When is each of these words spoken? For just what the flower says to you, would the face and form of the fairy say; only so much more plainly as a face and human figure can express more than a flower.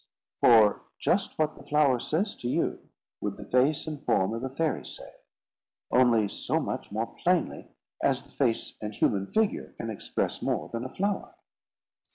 For 0.39 0.81
just 0.97 1.37
what 1.37 1.55
the 1.55 1.63
flower 1.63 1.99
says 1.99 2.35
to 2.37 2.47
you, 2.47 2.89
would 3.19 3.37
the 3.37 3.45
face 3.45 3.85
and 3.85 4.03
form 4.03 4.33
of 4.33 4.41
the 4.41 4.49
fairy 4.49 4.83
say; 4.83 5.13
only 5.91 6.27
so 6.27 6.59
much 6.59 6.91
more 6.91 7.05
plainly 7.23 7.67
as 8.01 8.25
a 8.25 8.31
face 8.31 8.73
and 8.81 8.95
human 8.95 9.27
figure 9.27 9.73
can 9.77 9.91
express 9.91 10.41
more 10.41 10.69
than 10.69 10.83
a 10.85 10.89
flower. 10.89 11.35